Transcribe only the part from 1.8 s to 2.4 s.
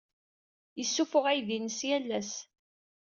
yal ass.